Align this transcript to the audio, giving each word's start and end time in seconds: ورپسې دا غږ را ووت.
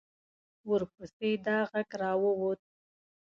ورپسې 0.69 1.29
دا 1.45 1.57
غږ 1.71 1.89
را 2.01 2.11
ووت. 2.21 2.59